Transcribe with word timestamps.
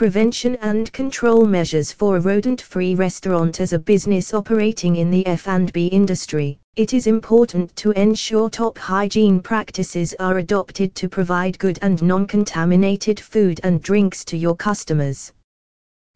Prevention 0.00 0.56
and 0.62 0.90
control 0.94 1.44
measures 1.44 1.92
for 1.92 2.16
a 2.16 2.20
rodent-free 2.20 2.94
restaurant 2.94 3.60
as 3.60 3.74
a 3.74 3.78
business 3.78 4.32
operating 4.32 4.96
in 4.96 5.10
the 5.10 5.26
F&B 5.26 5.88
industry. 5.88 6.58
It 6.74 6.94
is 6.94 7.06
important 7.06 7.76
to 7.76 7.90
ensure 7.90 8.48
top 8.48 8.78
hygiene 8.78 9.40
practices 9.40 10.14
are 10.18 10.38
adopted 10.38 10.94
to 10.94 11.08
provide 11.10 11.58
good 11.58 11.78
and 11.82 12.02
non-contaminated 12.02 13.20
food 13.20 13.60
and 13.62 13.82
drinks 13.82 14.24
to 14.24 14.38
your 14.38 14.56
customers. 14.56 15.34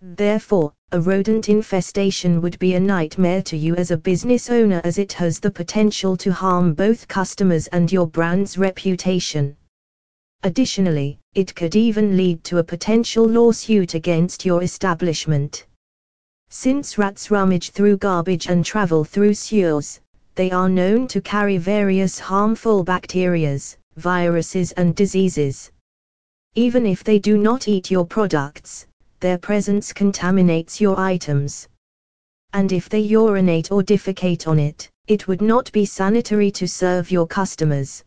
Therefore, 0.00 0.72
a 0.92 0.98
rodent 0.98 1.50
infestation 1.50 2.40
would 2.40 2.58
be 2.58 2.76
a 2.76 2.80
nightmare 2.80 3.42
to 3.42 3.56
you 3.58 3.76
as 3.76 3.90
a 3.90 3.98
business 3.98 4.48
owner 4.48 4.80
as 4.82 4.96
it 4.96 5.12
has 5.12 5.38
the 5.38 5.50
potential 5.50 6.16
to 6.16 6.32
harm 6.32 6.72
both 6.72 7.06
customers 7.06 7.66
and 7.66 7.92
your 7.92 8.06
brand's 8.06 8.56
reputation. 8.56 9.54
Additionally, 10.44 11.18
it 11.34 11.54
could 11.54 11.74
even 11.74 12.18
lead 12.18 12.44
to 12.44 12.58
a 12.58 12.64
potential 12.64 13.24
lawsuit 13.24 13.94
against 13.94 14.44
your 14.44 14.62
establishment. 14.62 15.64
Since 16.50 16.98
rats 16.98 17.30
rummage 17.30 17.70
through 17.70 17.96
garbage 17.96 18.48
and 18.48 18.62
travel 18.62 19.04
through 19.04 19.32
sewers, 19.32 20.00
they 20.34 20.50
are 20.50 20.68
known 20.68 21.08
to 21.08 21.22
carry 21.22 21.56
various 21.56 22.18
harmful 22.18 22.84
bacterias, 22.84 23.78
viruses 23.96 24.72
and 24.72 24.94
diseases. 24.94 25.70
Even 26.54 26.84
if 26.84 27.02
they 27.02 27.18
do 27.18 27.38
not 27.38 27.66
eat 27.66 27.90
your 27.90 28.04
products, 28.04 28.86
their 29.20 29.38
presence 29.38 29.94
contaminates 29.94 30.78
your 30.78 31.00
items. 31.00 31.66
And 32.52 32.70
if 32.70 32.90
they 32.90 33.00
urinate 33.00 33.72
or 33.72 33.82
defecate 33.82 34.46
on 34.46 34.58
it, 34.58 34.90
it 35.06 35.26
would 35.26 35.40
not 35.40 35.72
be 35.72 35.86
sanitary 35.86 36.50
to 36.50 36.68
serve 36.68 37.10
your 37.10 37.26
customers. 37.26 38.04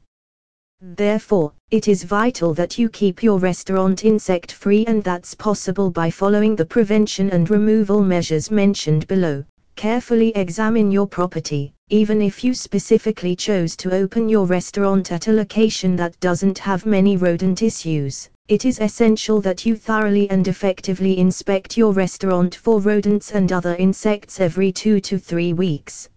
Therefore, 0.79 1.53
it 1.71 1.87
is 1.87 2.03
vital 2.03 2.53
that 2.53 2.77
you 2.77 2.87
keep 2.87 3.23
your 3.23 3.39
restaurant 3.39 4.05
insect 4.05 4.51
free 4.51 4.85
and 4.85 5.03
that's 5.03 5.33
possible 5.33 5.89
by 5.89 6.11
following 6.11 6.55
the 6.55 6.65
prevention 6.65 7.31
and 7.31 7.49
removal 7.49 8.03
measures 8.03 8.51
mentioned 8.51 9.07
below. 9.07 9.43
Carefully 9.75 10.29
examine 10.35 10.91
your 10.91 11.07
property, 11.07 11.73
even 11.89 12.21
if 12.21 12.43
you 12.43 12.53
specifically 12.53 13.35
chose 13.35 13.75
to 13.77 13.91
open 13.91 14.29
your 14.29 14.45
restaurant 14.45 15.11
at 15.11 15.27
a 15.27 15.31
location 15.31 15.95
that 15.95 16.19
doesn't 16.19 16.59
have 16.59 16.85
many 16.85 17.17
rodent 17.17 17.63
issues. 17.63 18.29
It 18.47 18.63
is 18.63 18.79
essential 18.79 19.41
that 19.41 19.65
you 19.65 19.75
thoroughly 19.75 20.29
and 20.29 20.47
effectively 20.47 21.17
inspect 21.17 21.75
your 21.75 21.91
restaurant 21.91 22.53
for 22.53 22.79
rodents 22.79 23.31
and 23.31 23.51
other 23.51 23.75
insects 23.75 24.39
every 24.39 24.71
two 24.71 24.99
to 25.01 25.17
three 25.17 25.53
weeks. 25.53 26.07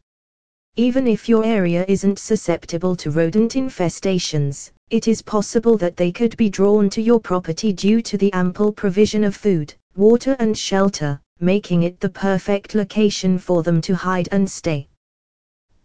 Even 0.76 1.06
if 1.06 1.28
your 1.28 1.44
area 1.44 1.84
isn't 1.88 2.18
susceptible 2.18 2.96
to 2.96 3.10
rodent 3.10 3.52
infestations, 3.54 4.70
it 4.88 5.08
is 5.08 5.20
possible 5.20 5.76
that 5.76 5.96
they 5.96 6.10
could 6.10 6.34
be 6.38 6.48
drawn 6.48 6.88
to 6.88 7.02
your 7.02 7.20
property 7.20 7.72
due 7.72 8.00
to 8.00 8.16
the 8.16 8.32
ample 8.32 8.72
provision 8.72 9.22
of 9.22 9.36
food, 9.36 9.74
water 9.94 10.36
and 10.38 10.56
shelter, 10.56 11.20
making 11.38 11.82
it 11.82 12.00
the 12.00 12.08
perfect 12.08 12.74
location 12.74 13.36
for 13.36 13.62
them 13.62 13.82
to 13.82 13.94
hide 13.94 14.28
and 14.32 14.50
stay. 14.50 14.88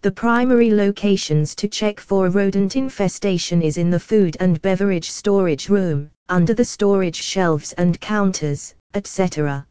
The 0.01 0.11
primary 0.11 0.71
locations 0.71 1.55
to 1.55 1.67
check 1.67 1.99
for 1.99 2.27
a 2.27 2.29
rodent 2.29 2.77
infestation 2.77 3.61
is 3.61 3.77
in 3.77 3.89
the 3.89 3.99
food 3.99 4.37
and 4.39 4.61
beverage 4.61 5.09
storage 5.09 5.67
room, 5.67 6.09
under 6.29 6.53
the 6.53 6.63
storage 6.63 7.21
shelves 7.21 7.73
and 7.73 7.99
counters, 7.99 8.75
etc 8.93 9.67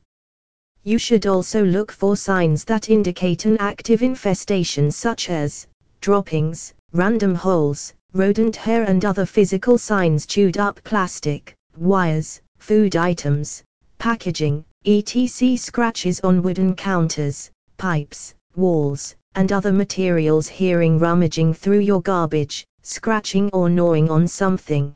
you 0.85 0.99
should 0.99 1.27
also 1.27 1.65
look 1.65 1.91
for 1.91 2.15
signs 2.15 2.63
that 2.65 2.91
indicate 2.91 3.47
an 3.47 3.57
active 3.59 4.03
infestation 4.03 4.91
such 4.91 5.31
as 5.31 5.67
droppings, 6.03 6.75
random 6.93 7.35
holes, 7.35 7.95
rodent 8.13 8.55
hair 8.55 8.85
and 8.85 9.07
other 9.07 9.25
physical 9.25 9.79
signs 9.79 10.27
chewed 10.27 10.59
up 10.59 10.79
plastic, 10.85 11.55
wires, 11.79 12.43
food 12.59 12.97
items, 12.97 13.65
packaging, 13.99 14.63
etc. 14.85 15.57
scratches 15.57 16.21
on 16.21 16.43
wooden 16.43 16.77
counters, 16.77 17.51
pipes, 17.79 18.35
walls, 18.55 19.15
and 19.37 19.53
other 19.53 19.73
materials 19.73 20.47
hearing 20.47 20.99
rummaging 20.99 21.55
through 21.55 21.81
your 21.81 22.03
garbage, 22.03 22.67
scratching 22.83 23.49
or 23.55 23.71
gnawing 23.71 24.11
on 24.11 24.29
something. 24.29 24.95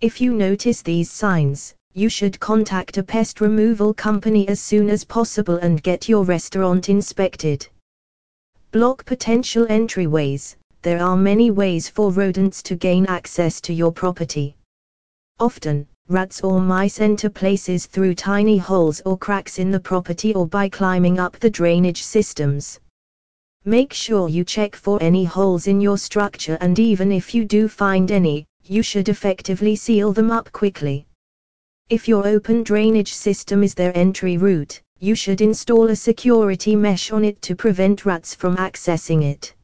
If 0.00 0.20
you 0.20 0.32
notice 0.32 0.80
these 0.82 1.10
signs, 1.10 1.74
you 1.94 2.08
should 2.08 2.40
contact 2.40 2.96
a 2.96 3.02
pest 3.02 3.42
removal 3.42 3.92
company 3.92 4.48
as 4.48 4.60
soon 4.60 4.88
as 4.88 5.04
possible 5.04 5.56
and 5.56 5.82
get 5.82 6.08
your 6.08 6.24
restaurant 6.24 6.88
inspected. 6.88 7.68
Block 8.70 9.04
potential 9.04 9.66
entryways. 9.66 10.56
There 10.80 11.02
are 11.02 11.16
many 11.16 11.50
ways 11.50 11.90
for 11.90 12.10
rodents 12.10 12.62
to 12.62 12.76
gain 12.76 13.04
access 13.06 13.60
to 13.62 13.74
your 13.74 13.92
property. 13.92 14.56
Often, 15.38 15.86
rats 16.08 16.40
or 16.40 16.60
mice 16.60 16.98
enter 16.98 17.28
places 17.28 17.84
through 17.84 18.14
tiny 18.14 18.56
holes 18.56 19.02
or 19.04 19.18
cracks 19.18 19.58
in 19.58 19.70
the 19.70 19.78
property 19.78 20.34
or 20.34 20.46
by 20.46 20.70
climbing 20.70 21.18
up 21.18 21.38
the 21.38 21.50
drainage 21.50 22.02
systems. 22.02 22.80
Make 23.64 23.92
sure 23.92 24.28
you 24.28 24.44
check 24.44 24.74
for 24.74 25.00
any 25.02 25.24
holes 25.24 25.66
in 25.66 25.80
your 25.80 25.98
structure 25.98 26.56
and 26.62 26.78
even 26.78 27.12
if 27.12 27.34
you 27.34 27.44
do 27.44 27.68
find 27.68 28.10
any, 28.10 28.46
you 28.64 28.82
should 28.82 29.08
effectively 29.08 29.76
seal 29.76 30.12
them 30.12 30.30
up 30.30 30.50
quickly. 30.52 31.06
If 31.92 32.08
your 32.08 32.26
open 32.26 32.62
drainage 32.62 33.12
system 33.12 33.62
is 33.62 33.74
their 33.74 33.94
entry 33.94 34.38
route, 34.38 34.80
you 34.98 35.14
should 35.14 35.42
install 35.42 35.90
a 35.90 35.94
security 35.94 36.74
mesh 36.74 37.10
on 37.10 37.22
it 37.22 37.42
to 37.42 37.54
prevent 37.54 38.06
rats 38.06 38.34
from 38.34 38.56
accessing 38.56 39.22
it. 39.22 39.54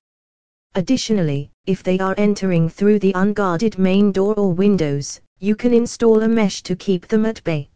Additionally, 0.75 1.51
if 1.65 1.83
they 1.83 1.99
are 1.99 2.15
entering 2.19 2.69
through 2.69 2.99
the 2.99 3.15
unguarded 3.15 3.79
main 3.79 4.13
door 4.13 4.35
or 4.35 4.53
windows, 4.53 5.23
you 5.39 5.57
can 5.57 5.73
install 5.73 6.21
a 6.21 6.29
mesh 6.29 6.63
to 6.65 6.77
keep 6.77 7.09
them 7.09 7.25
at 7.25 7.43
bay. 7.45 7.71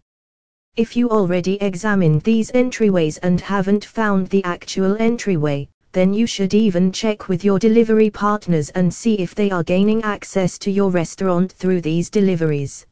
If 0.77 0.99
you 0.99 1.09
already 1.09 1.55
examined 1.63 2.21
these 2.21 2.51
entryways 2.51 3.19
and 3.23 3.41
haven't 3.41 3.87
found 3.87 4.27
the 4.27 4.45
actual 4.45 4.99
entryway, 5.01 5.71
then 5.93 6.13
you 6.13 6.27
should 6.27 6.53
even 6.53 6.93
check 6.93 7.27
with 7.27 7.43
your 7.43 7.59
delivery 7.59 8.11
partners 8.11 8.69
and 8.75 8.93
see 8.93 9.15
if 9.15 9.35
they 9.35 9.51
are 9.51 9.65
gaining 9.65 10.03
access 10.03 10.59
to 10.59 10.71
your 10.71 10.91
restaurant 10.91 11.53
through 11.53 11.81
these 11.81 12.11
deliveries. 12.11 12.85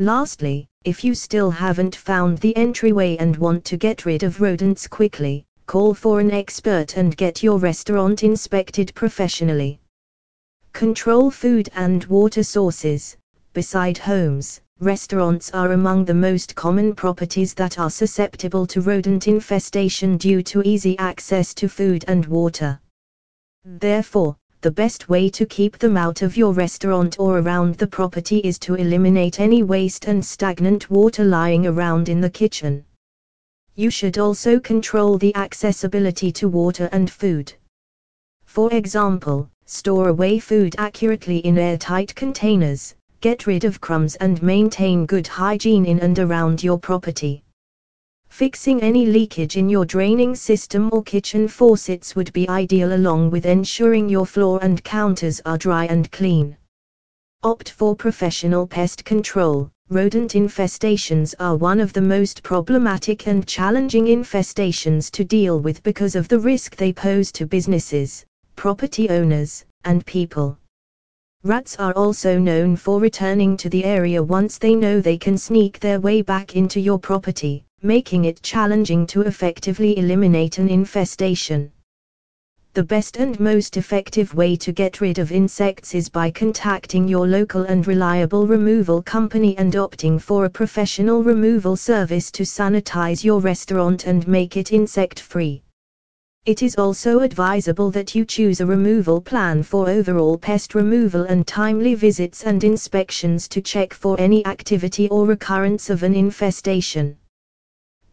Lastly, 0.00 0.66
if 0.82 1.04
you 1.04 1.14
still 1.14 1.50
haven't 1.50 1.94
found 1.94 2.38
the 2.38 2.56
entryway 2.56 3.18
and 3.18 3.36
want 3.36 3.66
to 3.66 3.76
get 3.76 4.06
rid 4.06 4.22
of 4.22 4.40
rodents 4.40 4.88
quickly, 4.88 5.44
call 5.66 5.92
for 5.92 6.20
an 6.20 6.30
expert 6.30 6.96
and 6.96 7.14
get 7.18 7.42
your 7.42 7.58
restaurant 7.58 8.24
inspected 8.24 8.94
professionally. 8.94 9.78
Control 10.72 11.30
food 11.30 11.68
and 11.74 12.06
water 12.06 12.42
sources. 12.42 13.14
Beside 13.52 13.98
homes, 13.98 14.62
restaurants 14.78 15.50
are 15.50 15.72
among 15.72 16.06
the 16.06 16.14
most 16.14 16.54
common 16.54 16.94
properties 16.94 17.52
that 17.52 17.78
are 17.78 17.90
susceptible 17.90 18.66
to 18.68 18.80
rodent 18.80 19.28
infestation 19.28 20.16
due 20.16 20.42
to 20.44 20.62
easy 20.62 20.98
access 20.98 21.52
to 21.52 21.68
food 21.68 22.06
and 22.08 22.24
water. 22.24 22.80
Therefore, 23.66 24.38
the 24.62 24.70
best 24.70 25.08
way 25.08 25.30
to 25.30 25.46
keep 25.46 25.78
them 25.78 25.96
out 25.96 26.20
of 26.20 26.36
your 26.36 26.52
restaurant 26.52 27.18
or 27.18 27.38
around 27.38 27.76
the 27.76 27.86
property 27.86 28.40
is 28.40 28.58
to 28.58 28.74
eliminate 28.74 29.40
any 29.40 29.62
waste 29.62 30.04
and 30.04 30.22
stagnant 30.22 30.90
water 30.90 31.24
lying 31.24 31.66
around 31.66 32.10
in 32.10 32.20
the 32.20 32.28
kitchen. 32.28 32.84
You 33.74 33.88
should 33.90 34.18
also 34.18 34.60
control 34.60 35.16
the 35.16 35.34
accessibility 35.34 36.30
to 36.32 36.48
water 36.48 36.90
and 36.92 37.10
food. 37.10 37.54
For 38.44 38.70
example, 38.72 39.48
store 39.64 40.08
away 40.08 40.38
food 40.38 40.74
accurately 40.76 41.38
in 41.38 41.56
airtight 41.56 42.14
containers, 42.14 42.94
get 43.22 43.46
rid 43.46 43.64
of 43.64 43.80
crumbs 43.80 44.16
and 44.16 44.42
maintain 44.42 45.06
good 45.06 45.26
hygiene 45.26 45.86
in 45.86 46.00
and 46.00 46.18
around 46.18 46.62
your 46.62 46.78
property. 46.78 47.42
Fixing 48.30 48.80
any 48.80 49.04
leakage 49.04 49.58
in 49.58 49.68
your 49.68 49.84
draining 49.84 50.34
system 50.34 50.88
or 50.92 51.02
kitchen 51.02 51.46
faucets 51.46 52.16
would 52.16 52.32
be 52.32 52.48
ideal 52.48 52.94
along 52.94 53.30
with 53.30 53.44
ensuring 53.44 54.08
your 54.08 54.24
floor 54.24 54.58
and 54.62 54.82
counters 54.82 55.42
are 55.44 55.58
dry 55.58 55.84
and 55.84 56.10
clean. 56.10 56.56
Opt 57.42 57.70
for 57.70 57.94
professional 57.94 58.66
pest 58.66 59.04
control. 59.04 59.70
Rodent 59.90 60.32
infestations 60.32 61.34
are 61.40 61.56
one 61.56 61.80
of 61.80 61.92
the 61.92 62.00
most 62.00 62.42
problematic 62.42 63.26
and 63.26 63.46
challenging 63.46 64.06
infestations 64.06 65.10
to 65.10 65.24
deal 65.24 65.58
with 65.60 65.82
because 65.82 66.14
of 66.14 66.28
the 66.28 66.38
risk 66.38 66.76
they 66.76 66.92
pose 66.92 67.32
to 67.32 67.44
businesses, 67.44 68.24
property 68.56 69.10
owners, 69.10 69.64
and 69.84 70.06
people. 70.06 70.56
Rats 71.42 71.76
are 71.78 71.92
also 71.92 72.38
known 72.38 72.76
for 72.76 73.00
returning 73.00 73.56
to 73.56 73.68
the 73.68 73.84
area 73.84 74.22
once 74.22 74.58
they 74.58 74.74
know 74.74 75.00
they 75.00 75.18
can 75.18 75.36
sneak 75.36 75.80
their 75.80 75.98
way 75.98 76.22
back 76.22 76.54
into 76.54 76.78
your 76.78 76.98
property, 76.98 77.64
making 77.82 78.26
it 78.26 78.42
challenging 78.42 79.06
to 79.06 79.22
effectively 79.22 79.98
eliminate 79.98 80.58
an 80.58 80.68
infestation. 80.68 81.72
The 82.72 82.84
best 82.84 83.16
and 83.16 83.40
most 83.40 83.76
effective 83.76 84.32
way 84.34 84.54
to 84.56 84.70
get 84.70 85.00
rid 85.00 85.18
of 85.18 85.32
insects 85.32 85.92
is 85.92 86.08
by 86.08 86.30
contacting 86.30 87.08
your 87.08 87.26
local 87.26 87.64
and 87.64 87.84
reliable 87.86 88.46
removal 88.46 89.02
company 89.02 89.56
and 89.58 89.72
opting 89.72 90.20
for 90.20 90.44
a 90.44 90.50
professional 90.50 91.24
removal 91.24 91.74
service 91.74 92.30
to 92.30 92.44
sanitize 92.44 93.24
your 93.24 93.40
restaurant 93.40 94.06
and 94.06 94.28
make 94.28 94.56
it 94.56 94.72
insect 94.72 95.18
free. 95.18 95.64
It 96.46 96.62
is 96.62 96.76
also 96.76 97.20
advisable 97.20 97.90
that 97.90 98.14
you 98.14 98.24
choose 98.24 98.60
a 98.60 98.66
removal 98.66 99.20
plan 99.20 99.62
for 99.62 99.90
overall 99.90 100.38
pest 100.38 100.74
removal 100.74 101.24
and 101.24 101.46
timely 101.46 101.94
visits 101.94 102.44
and 102.44 102.62
inspections 102.62 103.48
to 103.48 103.60
check 103.60 103.92
for 103.92 104.18
any 104.20 104.46
activity 104.46 105.08
or 105.08 105.26
recurrence 105.26 105.90
of 105.90 106.02
an 106.02 106.14
infestation. 106.14 107.16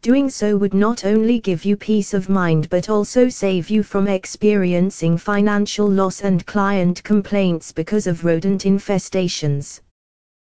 Doing 0.02 0.30
so 0.30 0.56
would 0.58 0.74
not 0.74 1.06
only 1.06 1.40
give 1.40 1.66
you 1.66 1.76
peace 1.76 2.14
of 2.14 2.30
mind 2.30 2.70
but 2.70 2.90
also 2.90 3.30
save 3.30 3.70
you 3.70 3.84
from 3.84 4.08
experiencing 4.08 5.18
financial 5.18 5.88
loss 5.88 6.22
and 6.22 6.46
client 6.46 7.04
complaints 7.04 7.72
because 7.72 8.08
of 8.08 8.24
rodent 8.24 8.64
infestations. 8.64 9.82